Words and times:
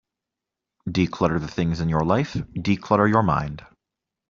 De-clutter 0.89 1.37
the 1.37 1.47
things 1.47 1.79
in 1.79 1.87
your 1.87 2.03
life, 2.03 2.35
de-clutter 2.59 3.07
your 3.07 3.21
mind. 3.21 3.63